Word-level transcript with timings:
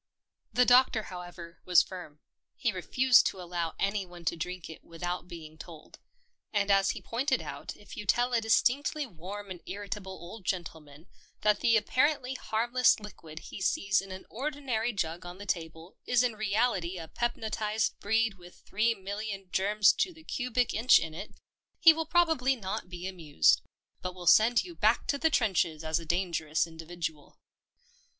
The 0.51 0.65
Doctor, 0.65 1.03
however, 1.03 1.59
was 1.63 1.83
firm. 1.83 2.21
He 2.55 2.71
re 2.71 2.81
fused 2.81 3.27
to 3.27 3.39
allow 3.39 3.75
anyone 3.77 4.25
to 4.25 4.35
drink 4.35 4.67
it 4.67 4.83
without 4.83 5.27
being 5.27 5.59
told, 5.59 5.99
and 6.51 6.71
as 6.71 6.89
he 6.89 7.03
pointed 7.03 7.39
out 7.39 7.75
if 7.77 7.95
you 7.95 8.07
tell 8.07 8.33
a 8.33 8.41
distinctly 8.41 9.05
warm 9.05 9.51
and 9.51 9.61
irritable 9.67 10.13
old 10.13 10.43
gentle 10.43 10.81
man 10.81 11.05
that 11.41 11.59
the 11.59 11.77
apparently 11.77 12.33
harmless 12.33 12.99
liquid 12.99 13.37
he 13.51 13.61
sees 13.61 14.01
in 14.01 14.11
an 14.11 14.25
ordinary 14.31 14.91
jug 14.91 15.23
on 15.23 15.37
the 15.37 15.45
table 15.45 15.95
is 16.07 16.23
in 16.23 16.33
reality 16.33 16.97
a 16.97 17.07
pepnotised 17.07 17.93
breed 17.99 18.39
with 18.39 18.55
three 18.55 18.95
million 18.95 19.51
germs 19.51 19.93
to 19.93 20.11
the 20.11 20.23
cubic 20.23 20.73
inch 20.73 20.97
in 20.97 21.13
it— 21.13 21.35
he 21.85 21.93
will 21.93 22.07
probably 22.07 22.55
not 22.55 22.89
be 22.89 23.05
amused, 23.07 23.61
but 24.01 24.15
will 24.15 24.25
send 24.25 24.63
you 24.63 24.73
back 24.73 25.05
to 25.05 25.19
the 25.19 25.29
trenches 25.29 25.83
as 25.83 25.99
a 25.99 26.05
dangerous 26.07 26.65
individual. 26.65 27.37